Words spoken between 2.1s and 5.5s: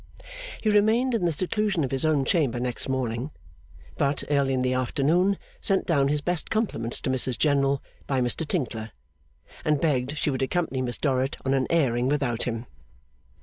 chamber next morning; but, early in the afternoon,